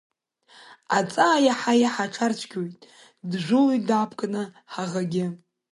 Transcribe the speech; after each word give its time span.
Аҵаа 0.97 1.37
иаҳа-иаҳа 1.45 2.05
аҽарцәгьоит, 2.07 2.75
Джәылоит 3.29 3.83
даапкны 3.89 4.41
ҳаӷагьы. 4.71 5.25